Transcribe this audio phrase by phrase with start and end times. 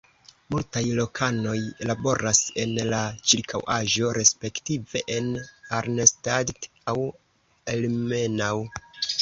[0.53, 1.57] Multaj lokanoj
[1.89, 3.01] laboras en la
[3.33, 5.31] ĉirkaŭaĵo respektive en
[5.81, 6.97] Arnstadt aŭ
[7.77, 8.67] Ilmenau.